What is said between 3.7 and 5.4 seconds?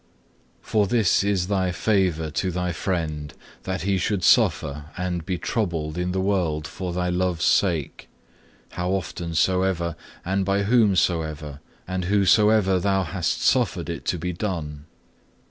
he should suffer and be